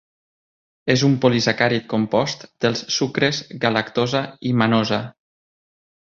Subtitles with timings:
[0.93, 4.99] És un polisacàrid compost dels sucres galactosa i manosa.